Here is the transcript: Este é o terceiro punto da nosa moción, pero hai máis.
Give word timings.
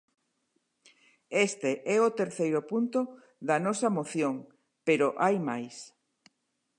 Este 1.47 1.71
é 1.95 1.97
o 2.07 2.15
terceiro 2.19 2.59
punto 2.71 2.99
da 3.47 3.57
nosa 3.65 3.89
moción, 3.97 4.35
pero 4.87 5.07
hai 5.23 5.35
máis. 5.49 5.75